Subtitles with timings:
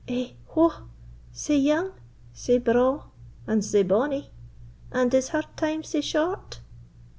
[0.07, 0.87] Eh, whow!
[1.31, 1.91] sae young,
[2.33, 3.03] sae braw,
[3.45, 6.59] and sae bonny—and is her time sae short?"